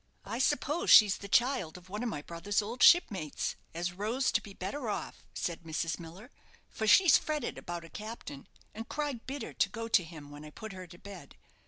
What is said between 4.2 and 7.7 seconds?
to be better off," said Mrs. Miller, "for she's fretted